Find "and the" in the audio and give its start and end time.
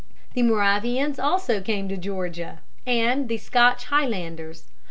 2.87-3.37